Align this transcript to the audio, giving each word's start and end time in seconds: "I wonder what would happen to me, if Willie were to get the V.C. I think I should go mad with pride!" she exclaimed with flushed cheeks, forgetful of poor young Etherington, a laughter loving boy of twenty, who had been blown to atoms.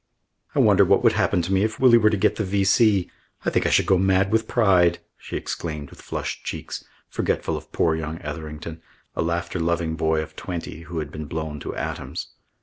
"I 0.55 0.59
wonder 0.59 0.83
what 0.83 1.03
would 1.03 1.13
happen 1.13 1.43
to 1.43 1.53
me, 1.53 1.61
if 1.63 1.79
Willie 1.79 1.99
were 1.99 2.09
to 2.09 2.17
get 2.17 2.37
the 2.37 2.43
V.C. 2.43 3.07
I 3.45 3.51
think 3.51 3.67
I 3.67 3.69
should 3.69 3.85
go 3.85 3.99
mad 3.99 4.31
with 4.31 4.47
pride!" 4.47 4.97
she 5.15 5.37
exclaimed 5.37 5.91
with 5.91 6.01
flushed 6.01 6.43
cheeks, 6.43 6.83
forgetful 7.07 7.55
of 7.55 7.71
poor 7.71 7.95
young 7.95 8.19
Etherington, 8.23 8.81
a 9.15 9.21
laughter 9.21 9.59
loving 9.59 9.95
boy 9.95 10.23
of 10.23 10.35
twenty, 10.35 10.79
who 10.85 10.97
had 10.97 11.11
been 11.11 11.25
blown 11.25 11.59
to 11.59 11.75
atoms. 11.75 12.29